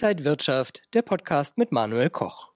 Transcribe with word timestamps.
Inside 0.00 0.24
Wirtschaft, 0.24 0.82
der 0.94 1.02
Podcast 1.02 1.58
mit 1.58 1.72
Manuel 1.72 2.08
Koch. 2.08 2.50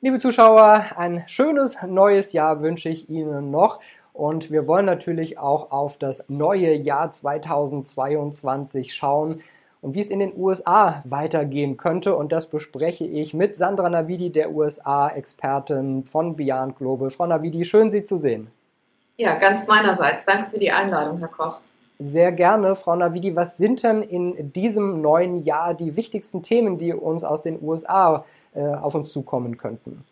Liebe 0.00 0.20
Zuschauer, 0.20 0.84
ein 0.94 1.24
schönes 1.26 1.82
neues 1.82 2.32
Jahr 2.32 2.62
wünsche 2.62 2.88
ich 2.88 3.10
Ihnen 3.10 3.50
noch. 3.50 3.80
Und 4.12 4.52
wir 4.52 4.68
wollen 4.68 4.86
natürlich 4.86 5.36
auch 5.36 5.72
auf 5.72 5.98
das 5.98 6.28
neue 6.28 6.72
Jahr 6.74 7.10
2022 7.10 8.94
schauen 8.94 9.42
und 9.80 9.96
wie 9.96 10.00
es 10.00 10.10
in 10.10 10.20
den 10.20 10.32
USA 10.36 11.02
weitergehen 11.04 11.76
könnte. 11.76 12.14
Und 12.14 12.30
das 12.30 12.48
bespreche 12.48 13.04
ich 13.04 13.34
mit 13.34 13.56
Sandra 13.56 13.88
Navidi, 13.88 14.30
der 14.30 14.52
USA-Expertin 14.52 16.04
von 16.04 16.36
Beyond 16.36 16.78
Global. 16.78 17.10
Frau 17.10 17.26
Navidi, 17.26 17.64
schön 17.64 17.90
Sie 17.90 18.04
zu 18.04 18.16
sehen. 18.16 18.46
Ja, 19.16 19.34
ganz 19.40 19.66
meinerseits. 19.66 20.24
Danke 20.24 20.52
für 20.52 20.60
die 20.60 20.70
Einladung, 20.70 21.18
Herr 21.18 21.26
Koch. 21.26 21.58
Sehr 21.98 22.32
gerne, 22.32 22.74
Frau 22.74 22.96
Navidi. 22.96 23.36
Was 23.36 23.56
sind 23.56 23.84
denn 23.84 24.02
in 24.02 24.52
diesem 24.52 25.00
neuen 25.00 25.44
Jahr 25.44 25.74
die 25.74 25.96
wichtigsten 25.96 26.42
Themen, 26.42 26.76
die 26.76 26.92
uns 26.92 27.22
aus 27.22 27.42
den 27.42 27.62
USA 27.62 28.24
äh, 28.54 28.66
auf 28.66 28.94
uns 28.94 29.12
zukommen 29.12 29.56
könnten? 29.56 30.04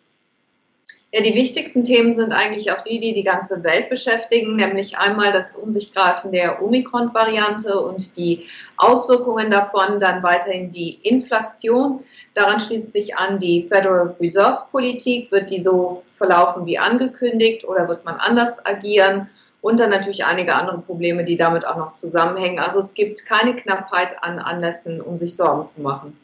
Ja, 1.14 1.20
die 1.20 1.34
wichtigsten 1.34 1.84
Themen 1.84 2.10
sind 2.10 2.32
eigentlich 2.32 2.72
auch 2.72 2.80
die, 2.80 2.98
die 2.98 3.12
die 3.12 3.22
ganze 3.22 3.62
Welt 3.64 3.90
beschäftigen, 3.90 4.56
nämlich 4.56 4.96
einmal 4.96 5.30
das 5.30 5.56
Um 5.56 5.68
sich 5.68 5.92
greifen 5.92 6.32
der 6.32 6.62
Omikron-Variante 6.62 7.78
und 7.80 8.16
die 8.16 8.46
Auswirkungen 8.78 9.50
davon, 9.50 10.00
dann 10.00 10.22
weiterhin 10.22 10.70
die 10.70 10.94
Inflation. 11.02 12.00
Daran 12.32 12.60
schließt 12.60 12.94
sich 12.94 13.14
an 13.14 13.38
die 13.38 13.64
Federal 13.64 14.16
Reserve-Politik. 14.18 15.30
Wird 15.30 15.50
die 15.50 15.60
so 15.60 16.02
verlaufen 16.14 16.64
wie 16.64 16.78
angekündigt 16.78 17.64
oder 17.68 17.88
wird 17.88 18.06
man 18.06 18.14
anders 18.14 18.64
agieren? 18.64 19.28
Und 19.62 19.80
dann 19.80 19.90
natürlich 19.90 20.26
einige 20.26 20.54
andere 20.54 20.78
Probleme, 20.78 21.24
die 21.24 21.36
damit 21.36 21.66
auch 21.66 21.76
noch 21.76 21.94
zusammenhängen. 21.94 22.58
Also 22.58 22.80
es 22.80 22.92
gibt 22.92 23.24
keine 23.24 23.56
Knappheit 23.56 24.22
an 24.22 24.38
Anlässen, 24.38 25.00
um 25.00 25.16
sich 25.16 25.36
Sorgen 25.36 25.66
zu 25.66 25.80
machen. 25.80 26.18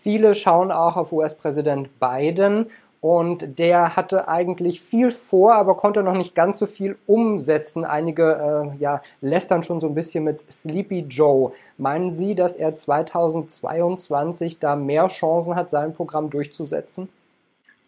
Viele 0.00 0.34
schauen 0.34 0.72
auch 0.72 0.96
auf 0.96 1.12
US-Präsident 1.12 1.90
Biden 1.98 2.70
und 3.00 3.58
der 3.58 3.96
hatte 3.96 4.28
eigentlich 4.28 4.80
viel 4.80 5.10
vor, 5.10 5.54
aber 5.56 5.76
konnte 5.76 6.04
noch 6.04 6.14
nicht 6.14 6.36
ganz 6.36 6.58
so 6.60 6.66
viel 6.66 6.96
umsetzen. 7.06 7.84
Einige 7.84 8.72
äh, 8.76 8.80
ja, 8.80 9.02
lästern 9.20 9.64
schon 9.64 9.80
so 9.80 9.88
ein 9.88 9.94
bisschen 9.94 10.22
mit 10.24 10.50
Sleepy 10.50 11.00
Joe. 11.08 11.52
Meinen 11.76 12.10
Sie, 12.12 12.36
dass 12.36 12.54
er 12.54 12.76
2022 12.76 14.60
da 14.60 14.76
mehr 14.76 15.08
Chancen 15.08 15.56
hat, 15.56 15.70
sein 15.70 15.92
Programm 15.92 16.30
durchzusetzen? 16.30 17.08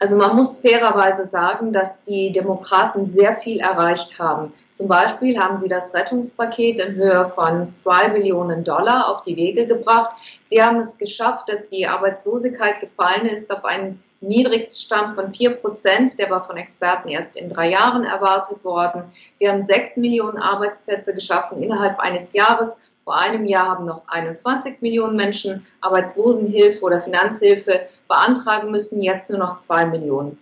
Also 0.02 0.16
man 0.16 0.34
muss 0.34 0.60
fairerweise 0.60 1.26
sagen, 1.26 1.74
dass 1.74 2.02
die 2.02 2.32
Demokraten 2.32 3.04
sehr 3.04 3.34
viel 3.34 3.60
erreicht 3.60 4.18
haben. 4.18 4.54
Zum 4.70 4.88
Beispiel 4.88 5.38
haben 5.38 5.58
sie 5.58 5.68
das 5.68 5.92
Rettungspaket 5.92 6.78
in 6.78 6.94
Höhe 6.94 7.30
von 7.34 7.68
zwei 7.68 8.08
Billionen 8.08 8.64
Dollar 8.64 9.10
auf 9.10 9.20
die 9.20 9.36
Wege 9.36 9.66
gebracht. 9.66 10.12
Sie 10.40 10.62
haben 10.62 10.78
es 10.78 10.96
geschafft, 10.96 11.50
dass 11.50 11.68
die 11.68 11.86
Arbeitslosigkeit 11.86 12.80
gefallen 12.80 13.26
ist 13.26 13.54
auf 13.54 13.62
einen 13.66 14.02
Niedrigststand 14.22 15.14
von 15.14 15.34
vier 15.34 15.50
Prozent. 15.50 16.18
Der 16.18 16.30
war 16.30 16.44
von 16.44 16.56
Experten 16.56 17.10
erst 17.10 17.36
in 17.36 17.50
drei 17.50 17.68
Jahren 17.68 18.04
erwartet 18.04 18.64
worden. 18.64 19.04
Sie 19.34 19.50
haben 19.50 19.60
sechs 19.60 19.98
Millionen 19.98 20.38
Arbeitsplätze 20.38 21.14
geschaffen 21.14 21.62
innerhalb 21.62 22.00
eines 22.00 22.32
Jahres 22.32 22.78
vor 23.10 23.18
einem 23.18 23.44
Jahr 23.44 23.70
haben 23.70 23.86
noch 23.86 24.02
21 24.06 24.82
Millionen 24.82 25.16
Menschen 25.16 25.66
Arbeitslosenhilfe 25.80 26.80
oder 26.80 27.00
Finanzhilfe 27.00 27.88
beantragen 28.06 28.70
müssen, 28.70 29.02
jetzt 29.02 29.30
nur 29.30 29.40
noch 29.40 29.56
zwei 29.56 29.84
Millionen. 29.84 30.38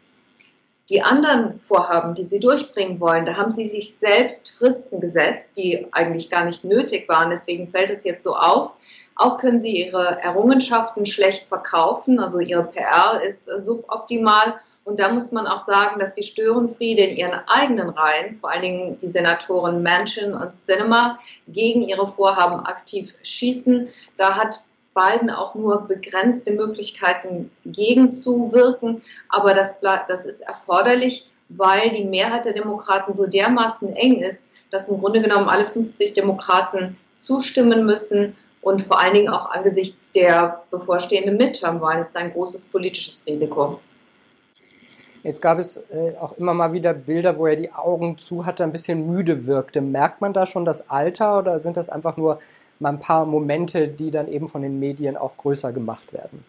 Die 0.90 1.00
anderen 1.00 1.60
Vorhaben, 1.60 2.14
die 2.14 2.24
sie 2.24 2.40
durchbringen 2.40 3.00
wollen, 3.00 3.24
da 3.24 3.38
haben 3.38 3.50
sie 3.50 3.66
sich 3.66 3.96
selbst 3.96 4.50
Fristen 4.50 5.00
gesetzt, 5.00 5.56
die 5.56 5.86
eigentlich 5.92 6.28
gar 6.28 6.44
nicht 6.44 6.62
nötig 6.62 7.08
waren. 7.08 7.30
Deswegen 7.30 7.68
fällt 7.68 7.88
es 7.88 8.04
jetzt 8.04 8.22
so 8.22 8.36
auf. 8.36 8.74
Auch 9.16 9.38
können 9.38 9.60
sie 9.60 9.86
ihre 9.86 10.20
Errungenschaften 10.20 11.06
schlecht 11.06 11.48
verkaufen. 11.48 12.20
Also 12.20 12.38
ihre 12.38 12.64
PR 12.64 13.22
ist 13.26 13.46
suboptimal 13.46 14.60
und 14.88 14.98
da 14.98 15.12
muss 15.12 15.32
man 15.32 15.46
auch 15.46 15.60
sagen, 15.60 16.00
dass 16.00 16.14
die 16.14 16.22
Störenfriede 16.22 17.02
in 17.02 17.16
ihren 17.18 17.38
eigenen 17.46 17.90
Reihen, 17.90 18.34
vor 18.34 18.50
allen 18.50 18.62
Dingen 18.62 18.96
die 18.96 19.08
Senatoren 19.08 19.82
Manchin 19.82 20.32
und 20.32 20.54
Cinema, 20.54 21.18
gegen 21.46 21.82
ihre 21.82 22.08
Vorhaben 22.08 22.64
aktiv 22.64 23.14
schießen. 23.22 23.90
Da 24.16 24.36
hat 24.36 24.64
Biden 24.94 25.28
auch 25.28 25.54
nur 25.54 25.82
begrenzte 25.82 26.52
Möglichkeiten 26.52 27.50
gegenzuwirken, 27.66 29.02
aber 29.28 29.52
das, 29.52 29.80
das 29.82 30.24
ist 30.24 30.40
erforderlich, 30.40 31.30
weil 31.50 31.90
die 31.90 32.04
Mehrheit 32.04 32.46
der 32.46 32.54
Demokraten 32.54 33.12
so 33.12 33.26
dermaßen 33.26 33.94
eng 33.94 34.20
ist, 34.20 34.52
dass 34.70 34.88
im 34.88 35.00
Grunde 35.00 35.20
genommen 35.20 35.50
alle 35.50 35.66
50 35.66 36.14
Demokraten 36.14 36.96
zustimmen 37.14 37.84
müssen 37.84 38.34
und 38.62 38.80
vor 38.80 38.98
allen 38.98 39.12
Dingen 39.12 39.28
auch 39.28 39.50
angesichts 39.50 40.12
der 40.12 40.62
bevorstehenden 40.70 41.36
Midterm-Wahlen 41.36 42.00
ist 42.00 42.16
ein 42.16 42.32
großes 42.32 42.70
politisches 42.70 43.26
Risiko. 43.26 43.80
Jetzt 45.22 45.42
gab 45.42 45.58
es 45.58 45.76
äh, 45.90 46.16
auch 46.20 46.36
immer 46.38 46.54
mal 46.54 46.72
wieder 46.72 46.94
Bilder, 46.94 47.38
wo 47.38 47.46
er 47.46 47.56
die 47.56 47.72
Augen 47.72 48.18
zu 48.18 48.46
hatte, 48.46 48.64
ein 48.64 48.72
bisschen 48.72 49.10
müde 49.10 49.46
wirkte. 49.46 49.80
Merkt 49.80 50.20
man 50.20 50.32
da 50.32 50.46
schon 50.46 50.64
das 50.64 50.90
Alter 50.90 51.38
oder 51.40 51.60
sind 51.60 51.76
das 51.76 51.88
einfach 51.88 52.16
nur 52.16 52.38
mal 52.78 52.90
ein 52.90 53.00
paar 53.00 53.26
Momente, 53.26 53.88
die 53.88 54.10
dann 54.10 54.28
eben 54.28 54.48
von 54.48 54.62
den 54.62 54.78
Medien 54.78 55.16
auch 55.16 55.36
größer 55.36 55.72
gemacht 55.72 56.12
werden? 56.12 56.44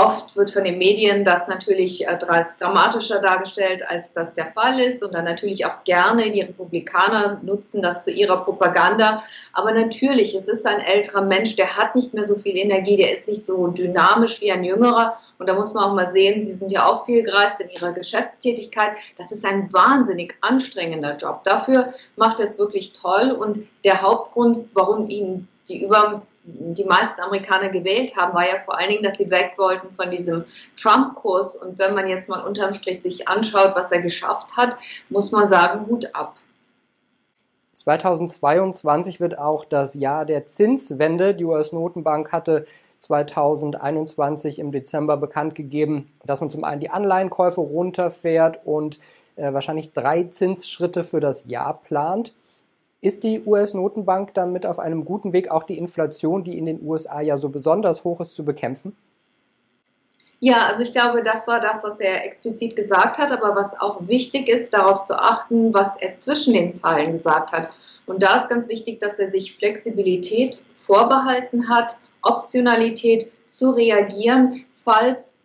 Oft 0.00 0.34
wird 0.34 0.50
von 0.50 0.64
den 0.64 0.78
Medien 0.78 1.24
das 1.24 1.46
natürlich 1.46 2.06
äh, 2.06 2.18
als 2.26 2.56
dramatischer 2.56 3.20
dargestellt, 3.20 3.82
als 3.86 4.14
das 4.14 4.34
der 4.34 4.52
Fall 4.52 4.80
ist. 4.80 5.02
Und 5.02 5.12
dann 5.12 5.24
natürlich 5.24 5.66
auch 5.66 5.84
gerne 5.84 6.30
die 6.30 6.40
Republikaner 6.40 7.38
nutzen 7.42 7.82
das 7.82 8.04
zu 8.04 8.10
ihrer 8.10 8.42
Propaganda. 8.44 9.22
Aber 9.52 9.72
natürlich, 9.72 10.34
es 10.34 10.48
ist 10.48 10.66
ein 10.66 10.80
älterer 10.80 11.22
Mensch, 11.22 11.56
der 11.56 11.76
hat 11.76 11.94
nicht 11.94 12.14
mehr 12.14 12.24
so 12.24 12.36
viel 12.36 12.56
Energie, 12.56 12.96
der 12.96 13.12
ist 13.12 13.28
nicht 13.28 13.44
so 13.44 13.66
dynamisch 13.66 14.40
wie 14.40 14.50
ein 14.50 14.64
jüngerer. 14.64 15.16
Und 15.38 15.48
da 15.48 15.54
muss 15.54 15.74
man 15.74 15.84
auch 15.84 15.94
mal 15.94 16.10
sehen, 16.10 16.40
Sie 16.40 16.54
sind 16.54 16.72
ja 16.72 16.86
auch 16.86 17.04
viel 17.04 17.22
gereist 17.22 17.60
in 17.60 17.68
Ihrer 17.68 17.92
Geschäftstätigkeit. 17.92 18.92
Das 19.18 19.32
ist 19.32 19.44
ein 19.44 19.70
wahnsinnig 19.70 20.34
anstrengender 20.40 21.16
Job. 21.16 21.44
Dafür 21.44 21.92
macht 22.16 22.40
er 22.40 22.46
es 22.46 22.58
wirklich 22.58 22.94
toll. 22.94 23.32
Und 23.32 23.66
der 23.84 24.00
Hauptgrund, 24.00 24.70
warum 24.72 25.10
ihn 25.10 25.46
die 25.68 25.84
über 25.84 26.22
die 26.54 26.84
meisten 26.84 27.20
Amerikaner 27.20 27.68
gewählt 27.68 28.16
haben, 28.16 28.34
war 28.34 28.46
ja 28.46 28.56
vor 28.64 28.78
allen 28.78 28.90
Dingen, 28.90 29.02
dass 29.02 29.18
sie 29.18 29.30
weg 29.30 29.54
wollten 29.56 29.90
von 29.90 30.10
diesem 30.10 30.44
Trump-Kurs. 30.76 31.56
Und 31.56 31.78
wenn 31.78 31.94
man 31.94 32.08
jetzt 32.08 32.28
mal 32.28 32.40
unterm 32.40 32.72
Strich 32.72 33.00
sich 33.00 33.28
anschaut, 33.28 33.72
was 33.74 33.92
er 33.92 34.02
geschafft 34.02 34.56
hat, 34.56 34.76
muss 35.08 35.32
man 35.32 35.48
sagen, 35.48 35.86
Hut 35.86 36.14
ab. 36.14 36.34
2022 37.74 39.20
wird 39.20 39.38
auch 39.38 39.64
das 39.64 39.94
Jahr 39.94 40.26
der 40.26 40.46
Zinswende. 40.46 41.34
Die 41.34 41.44
US-Notenbank 41.44 42.30
hatte 42.30 42.66
2021 42.98 44.58
im 44.58 44.72
Dezember 44.72 45.16
bekannt 45.16 45.54
gegeben, 45.54 46.12
dass 46.24 46.40
man 46.40 46.50
zum 46.50 46.64
einen 46.64 46.80
die 46.80 46.90
Anleihenkäufe 46.90 47.60
runterfährt 47.60 48.60
und 48.66 48.98
äh, 49.36 49.52
wahrscheinlich 49.54 49.92
drei 49.94 50.24
Zinsschritte 50.24 51.04
für 51.04 51.20
das 51.20 51.46
Jahr 51.46 51.80
plant. 51.82 52.34
Ist 53.02 53.24
die 53.24 53.42
US-Notenbank 53.44 54.34
damit 54.34 54.66
auf 54.66 54.78
einem 54.78 55.04
guten 55.04 55.32
Weg, 55.32 55.50
auch 55.50 55.62
die 55.62 55.78
Inflation, 55.78 56.44
die 56.44 56.58
in 56.58 56.66
den 56.66 56.86
USA 56.86 57.20
ja 57.20 57.38
so 57.38 57.48
besonders 57.48 58.04
hoch 58.04 58.20
ist, 58.20 58.34
zu 58.34 58.44
bekämpfen? 58.44 58.94
Ja, 60.38 60.66
also 60.68 60.82
ich 60.82 60.92
glaube, 60.92 61.22
das 61.22 61.46
war 61.46 61.60
das, 61.60 61.84
was 61.84 62.00
er 62.00 62.24
explizit 62.24 62.74
gesagt 62.74 63.18
hat, 63.18 63.30
aber 63.30 63.54
was 63.54 63.78
auch 63.80 64.06
wichtig 64.06 64.48
ist, 64.48 64.72
darauf 64.72 65.02
zu 65.02 65.18
achten, 65.18 65.72
was 65.72 65.96
er 65.96 66.14
zwischen 66.14 66.54
den 66.54 66.70
Zeilen 66.70 67.12
gesagt 67.12 67.52
hat. 67.52 67.70
Und 68.06 68.22
da 68.22 68.36
ist 68.36 68.48
ganz 68.48 68.68
wichtig, 68.68 69.00
dass 69.00 69.18
er 69.18 69.30
sich 69.30 69.56
Flexibilität 69.56 70.64
vorbehalten 70.76 71.68
hat, 71.68 71.98
Optionalität 72.22 73.30
zu 73.44 73.70
reagieren, 73.70 74.64
falls 74.74 75.39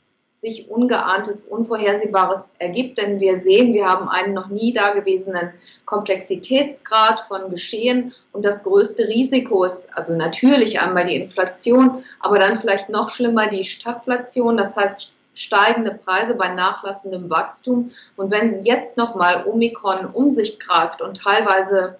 sich 0.45 0.69
Ungeahntes, 0.69 1.45
Unvorhersehbares 1.45 2.51
ergibt. 2.59 2.97
Denn 2.97 3.19
wir 3.19 3.37
sehen, 3.37 3.73
wir 3.73 3.87
haben 3.89 4.07
einen 4.07 4.33
noch 4.33 4.47
nie 4.47 4.73
dagewesenen 4.73 5.51
Komplexitätsgrad 5.85 7.21
von 7.21 7.49
Geschehen 7.49 8.13
und 8.31 8.45
das 8.45 8.63
größte 8.63 9.07
Risiko 9.07 9.63
ist 9.63 9.95
also 9.97 10.15
natürlich 10.15 10.79
einmal 10.79 11.05
die 11.05 11.15
Inflation, 11.15 12.03
aber 12.19 12.39
dann 12.39 12.59
vielleicht 12.59 12.89
noch 12.89 13.09
schlimmer 13.09 13.47
die 13.47 13.63
Stagflation, 13.63 14.57
das 14.57 14.75
heißt 14.75 15.13
steigende 15.33 15.91
Preise 15.93 16.35
bei 16.35 16.53
nachlassendem 16.53 17.29
Wachstum. 17.29 17.91
Und 18.15 18.31
wenn 18.31 18.63
jetzt 18.63 18.97
nochmal 18.97 19.45
Omikron 19.45 20.05
um 20.05 20.29
sich 20.29 20.59
greift 20.59 21.01
und 21.01 21.21
teilweise 21.21 21.97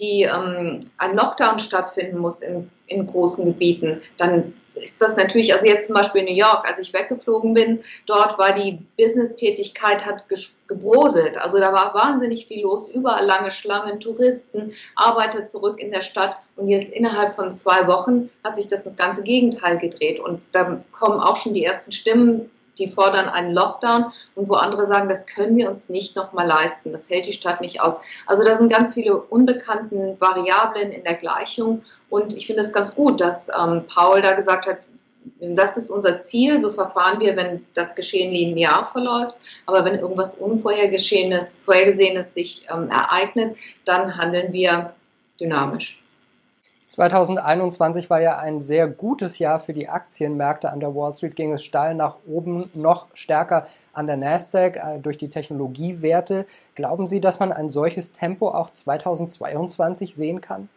die 0.00 0.22
ähm, 0.22 0.80
ein 0.98 1.14
Lockdown 1.14 1.60
stattfinden 1.60 2.18
muss 2.18 2.42
in, 2.42 2.68
in 2.88 3.06
großen 3.06 3.44
Gebieten, 3.44 4.02
dann 4.16 4.54
ist 4.74 5.00
das 5.00 5.16
natürlich, 5.16 5.54
also 5.54 5.66
jetzt 5.66 5.86
zum 5.86 5.96
Beispiel 5.96 6.22
in 6.22 6.26
New 6.26 6.34
York, 6.40 6.68
als 6.68 6.78
ich 6.78 6.92
weggeflogen 6.92 7.54
bin, 7.54 7.80
dort 8.06 8.38
war 8.38 8.52
die 8.52 8.78
Business-Tätigkeit 8.96 10.04
hat 10.04 10.24
gebrodelt. 10.66 11.38
Also 11.38 11.58
da 11.58 11.72
war 11.72 11.94
wahnsinnig 11.94 12.46
viel 12.46 12.62
los, 12.62 12.88
überall 12.88 13.24
lange 13.24 13.50
Schlangen, 13.50 14.00
Touristen, 14.00 14.72
Arbeiter 14.96 15.44
zurück 15.46 15.80
in 15.80 15.90
der 15.90 16.00
Stadt. 16.00 16.36
Und 16.56 16.68
jetzt 16.68 16.92
innerhalb 16.92 17.34
von 17.36 17.52
zwei 17.52 17.86
Wochen 17.86 18.30
hat 18.42 18.56
sich 18.56 18.68
das 18.68 18.84
ins 18.84 18.96
ganze 18.96 19.22
Gegenteil 19.22 19.78
gedreht. 19.78 20.20
Und 20.20 20.40
da 20.52 20.82
kommen 20.92 21.20
auch 21.20 21.36
schon 21.36 21.54
die 21.54 21.64
ersten 21.64 21.92
Stimmen 21.92 22.50
die 22.78 22.88
fordern 22.88 23.28
einen 23.28 23.52
Lockdown 23.52 24.06
und 24.34 24.48
wo 24.48 24.54
andere 24.54 24.86
sagen, 24.86 25.08
das 25.08 25.26
können 25.26 25.56
wir 25.56 25.68
uns 25.68 25.88
nicht 25.88 26.16
nochmal 26.16 26.46
leisten, 26.46 26.92
das 26.92 27.08
hält 27.10 27.26
die 27.26 27.32
Stadt 27.32 27.60
nicht 27.60 27.80
aus. 27.80 28.00
Also 28.26 28.44
da 28.44 28.56
sind 28.56 28.72
ganz 28.72 28.94
viele 28.94 29.16
unbekannte 29.16 30.16
Variablen 30.18 30.92
in 30.92 31.04
der 31.04 31.14
Gleichung 31.14 31.82
und 32.10 32.36
ich 32.36 32.46
finde 32.46 32.62
es 32.62 32.72
ganz 32.72 32.94
gut, 32.94 33.20
dass 33.20 33.48
ähm, 33.48 33.84
Paul 33.86 34.22
da 34.22 34.34
gesagt 34.34 34.66
hat, 34.66 34.78
das 35.40 35.76
ist 35.76 35.90
unser 35.90 36.18
Ziel, 36.18 36.60
so 36.60 36.70
verfahren 36.72 37.20
wir, 37.20 37.34
wenn 37.36 37.64
das 37.74 37.94
Geschehen 37.94 38.30
linear 38.30 38.84
verläuft. 38.84 39.34
Aber 39.66 39.84
wenn 39.84 39.98
irgendwas 39.98 40.34
Unvorhergesehenes 40.36 41.56
Vorhergesehenes 41.56 42.34
sich 42.34 42.66
ähm, 42.70 42.90
ereignet, 42.90 43.56
dann 43.86 44.16
handeln 44.18 44.52
wir 44.52 44.94
dynamisch. 45.40 46.03
2021 46.88 48.10
war 48.10 48.20
ja 48.20 48.38
ein 48.38 48.60
sehr 48.60 48.86
gutes 48.86 49.38
Jahr 49.38 49.58
für 49.58 49.72
die 49.72 49.88
Aktienmärkte. 49.88 50.70
An 50.70 50.80
der 50.80 50.94
Wall 50.94 51.12
Street 51.12 51.34
ging 51.34 51.52
es 51.52 51.64
steil 51.64 51.94
nach 51.94 52.16
oben, 52.26 52.70
noch 52.74 53.06
stärker 53.14 53.66
an 53.92 54.06
der 54.06 54.16
Nasdaq 54.16 54.76
äh, 54.76 54.98
durch 55.00 55.18
die 55.18 55.30
Technologiewerte. 55.30 56.46
Glauben 56.74 57.06
Sie, 57.06 57.20
dass 57.20 57.40
man 57.40 57.52
ein 57.52 57.70
solches 57.70 58.12
Tempo 58.12 58.48
auch 58.48 58.70
2022 58.70 60.14
sehen 60.14 60.40
kann? 60.40 60.68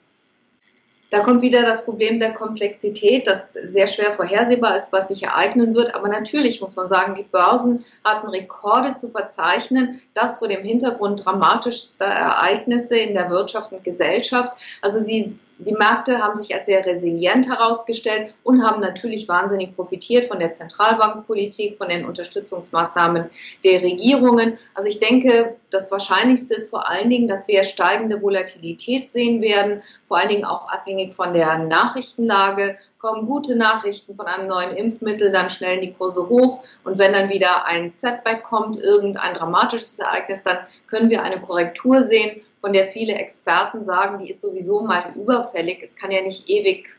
Da 1.09 1.19
kommt 1.19 1.41
wieder 1.41 1.61
das 1.61 1.85
Problem 1.85 2.19
der 2.19 2.33
Komplexität, 2.33 3.27
das 3.27 3.53
sehr 3.53 3.87
schwer 3.87 4.11
vorhersehbar 4.13 4.75
ist, 4.75 4.91
was 4.91 5.07
sich 5.07 5.23
ereignen 5.23 5.73
wird. 5.73 5.95
Aber 5.95 6.09
natürlich 6.09 6.59
muss 6.59 6.75
man 6.75 6.87
sagen, 6.89 7.15
die 7.15 7.23
Börsen 7.23 7.85
hatten 8.03 8.27
Rekorde 8.27 8.95
zu 8.95 9.09
verzeichnen, 9.09 10.01
das 10.13 10.39
vor 10.39 10.49
dem 10.49 10.63
Hintergrund 10.63 11.23
dramatischster 11.25 12.05
Ereignisse 12.05 12.97
in 12.97 13.13
der 13.13 13.29
Wirtschaft 13.29 13.71
und 13.71 13.85
Gesellschaft. 13.85 14.51
Also 14.81 14.99
sie 14.99 15.39
die 15.59 15.73
Märkte 15.73 16.19
haben 16.19 16.35
sich 16.35 16.53
als 16.53 16.67
sehr 16.67 16.85
resilient 16.85 17.47
herausgestellt 17.47 18.33
und 18.43 18.63
haben 18.63 18.79
natürlich 18.79 19.27
wahnsinnig 19.27 19.75
profitiert 19.75 20.25
von 20.25 20.39
der 20.39 20.51
Zentralbankpolitik, 20.51 21.77
von 21.77 21.89
den 21.89 22.05
Unterstützungsmaßnahmen 22.05 23.29
der 23.63 23.81
Regierungen. 23.81 24.57
Also 24.75 24.87
ich 24.87 24.99
denke, 24.99 25.55
das 25.71 25.91
Wahrscheinlichste 25.91 26.53
ist 26.53 26.69
vor 26.69 26.87
allen 26.87 27.09
Dingen, 27.09 27.27
dass 27.27 27.47
wir 27.47 27.63
steigende 27.63 28.21
Volatilität 28.21 29.09
sehen 29.09 29.41
werden, 29.41 29.81
vor 30.05 30.17
allen 30.17 30.29
Dingen 30.29 30.45
auch 30.45 30.69
abhängig 30.69 31.13
von 31.13 31.33
der 31.33 31.57
Nachrichtenlage. 31.59 32.77
Kommen 32.99 33.27
gute 33.27 33.55
Nachrichten 33.55 34.15
von 34.15 34.25
einem 34.25 34.47
neuen 34.47 34.75
Impfmittel, 34.75 35.31
dann 35.31 35.51
schnellen 35.51 35.81
die 35.81 35.93
Kurse 35.93 36.29
hoch 36.29 36.63
und 36.83 36.97
wenn 36.97 37.13
dann 37.13 37.29
wieder 37.29 37.67
ein 37.67 37.89
Setback 37.89 38.41
kommt, 38.41 38.77
irgendein 38.77 39.35
dramatisches 39.35 39.99
Ereignis, 39.99 40.43
dann 40.43 40.57
können 40.87 41.09
wir 41.11 41.21
eine 41.21 41.39
Korrektur 41.39 42.01
sehen 42.01 42.41
von 42.59 42.73
der 42.73 42.87
viele 42.87 43.13
Experten 43.13 43.81
sagen, 43.81 44.17
die 44.19 44.29
ist 44.31 44.41
sowieso 44.41 44.81
mal 44.81 45.13
überfällig. 45.15 45.79
Es 45.83 45.95
kann 45.95 46.11
ja 46.11 46.21
nicht 46.21 46.49
ewig, 46.49 46.89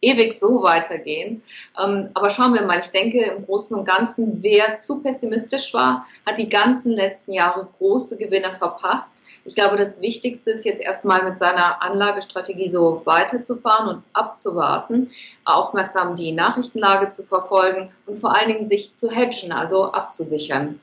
ewig 0.00 0.32
so 0.32 0.62
weitergehen. 0.62 1.42
Ähm, 1.82 2.10
aber 2.14 2.30
schauen 2.30 2.54
wir 2.54 2.62
mal, 2.62 2.80
ich 2.80 2.90
denke 2.90 3.20
im 3.22 3.44
Großen 3.44 3.78
und 3.78 3.86
Ganzen, 3.86 4.42
wer 4.42 4.74
zu 4.74 5.02
pessimistisch 5.02 5.74
war, 5.74 6.06
hat 6.26 6.38
die 6.38 6.48
ganzen 6.48 6.92
letzten 6.92 7.32
Jahre 7.32 7.68
große 7.78 8.16
Gewinne 8.16 8.56
verpasst. 8.58 9.22
Ich 9.44 9.54
glaube, 9.54 9.76
das 9.76 10.00
Wichtigste 10.00 10.50
ist 10.52 10.64
jetzt 10.64 10.82
erstmal 10.82 11.24
mit 11.24 11.38
seiner 11.38 11.82
Anlagestrategie 11.82 12.68
so 12.68 13.02
weiterzufahren 13.04 13.88
und 13.88 14.02
abzuwarten, 14.12 15.10
aufmerksam 15.44 16.16
die 16.16 16.32
Nachrichtenlage 16.32 17.10
zu 17.10 17.22
verfolgen 17.22 17.90
und 18.06 18.18
vor 18.18 18.36
allen 18.36 18.48
Dingen 18.48 18.66
sich 18.66 18.94
zu 18.94 19.10
hedgen, 19.10 19.52
also 19.52 19.92
abzusichern. 19.92 20.80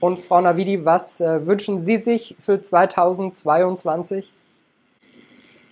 Und 0.00 0.18
Frau 0.18 0.40
Navidi, 0.40 0.84
was 0.84 1.20
äh, 1.20 1.46
wünschen 1.46 1.78
Sie 1.78 1.98
sich 1.98 2.34
für 2.40 2.60
2022? 2.60 4.32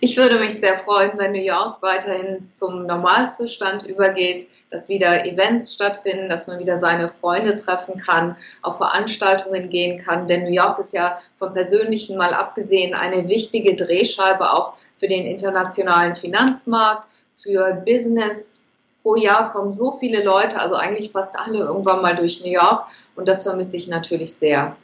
Ich 0.03 0.17
würde 0.17 0.39
mich 0.39 0.59
sehr 0.59 0.79
freuen, 0.79 1.11
wenn 1.17 1.31
New 1.31 1.43
York 1.43 1.79
weiterhin 1.83 2.43
zum 2.43 2.87
Normalzustand 2.87 3.83
übergeht, 3.83 4.47
dass 4.71 4.89
wieder 4.89 5.27
Events 5.27 5.75
stattfinden, 5.75 6.27
dass 6.27 6.47
man 6.47 6.57
wieder 6.57 6.77
seine 6.77 7.11
Freunde 7.21 7.55
treffen 7.55 7.97
kann, 7.97 8.35
auf 8.63 8.77
Veranstaltungen 8.77 9.69
gehen 9.69 10.01
kann. 10.01 10.25
Denn 10.25 10.45
New 10.45 10.55
York 10.55 10.79
ist 10.79 10.93
ja 10.93 11.21
vom 11.35 11.53
Persönlichen 11.53 12.17
mal 12.17 12.33
abgesehen 12.33 12.95
eine 12.95 13.27
wichtige 13.27 13.75
Drehscheibe 13.75 14.51
auch 14.51 14.73
für 14.97 15.07
den 15.07 15.27
internationalen 15.27 16.15
Finanzmarkt, 16.15 17.07
für 17.35 17.71
Business, 17.85 18.63
pro 19.03 19.15
Jahr 19.15 19.51
kommen 19.51 19.71
so 19.71 19.97
viele 19.99 20.23
Leute, 20.23 20.59
also 20.59 20.73
eigentlich 20.73 21.11
fast 21.11 21.37
alle 21.37 21.59
irgendwann 21.59 22.01
mal 22.01 22.15
durch 22.15 22.43
New 22.43 22.51
York 22.51 22.87
und 23.15 23.27
das 23.27 23.43
vermisse 23.43 23.77
ich 23.77 23.87
natürlich 23.87 24.33
sehr. 24.33 24.75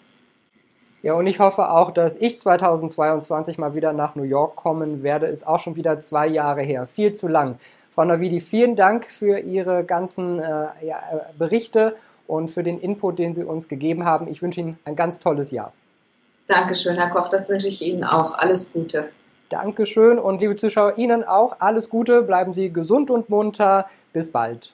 Ja, 1.04 1.14
und 1.14 1.28
ich 1.28 1.40
hoffe 1.40 1.70
auch, 1.70 1.92
dass 1.92 2.16
ich 2.16 2.40
2022 2.40 3.58
mal 3.58 3.76
wieder 3.76 3.94
nach 3.94 4.16
New 4.16 4.24
York 4.24 4.56
kommen 4.56 5.04
werde. 5.04 5.28
Ist 5.28 5.48
auch 5.48 5.60
schon 5.60 5.76
wieder 5.76 6.00
zwei 6.00 6.28
Jahre 6.28 6.62
her. 6.62 6.88
Viel 6.88 7.14
zu 7.14 7.28
lang. 7.28 7.60
Frau 7.92 8.06
Navidi, 8.06 8.40
vielen 8.40 8.76
Dank 8.76 9.06
für 9.06 9.40
Ihre 9.40 9.84
ganzen 9.84 10.40
äh, 10.40 10.68
ja, 10.82 10.98
äh, 11.12 11.20
Berichte 11.38 11.96
und 12.28 12.50
für 12.50 12.64
den 12.64 12.80
Input, 12.80 13.20
den 13.20 13.34
Sie 13.34 13.44
uns 13.44 13.68
gegeben 13.68 14.06
haben. 14.06 14.28
Ich 14.28 14.42
wünsche 14.42 14.60
Ihnen 14.60 14.80
ein 14.86 14.96
ganz 14.96 15.20
tolles 15.20 15.52
Jahr. 15.52 15.72
Dankeschön, 16.48 16.96
Herr 16.96 17.10
Koch. 17.10 17.28
Das 17.28 17.50
wünsche 17.50 17.68
ich 17.68 17.82
Ihnen 17.82 18.04
auch. 18.04 18.36
Alles 18.36 18.74
Gute. 18.74 19.10
Dankeschön 19.50 20.20
und 20.20 20.42
liebe 20.42 20.56
Zuschauer, 20.56 20.98
Ihnen 20.98 21.24
auch 21.24 21.58
alles 21.60 21.90
Gute, 21.90 22.22
bleiben 22.22 22.54
Sie 22.54 22.72
gesund 22.72 23.10
und 23.10 23.30
munter. 23.30 23.88
Bis 24.14 24.32
bald. 24.32 24.74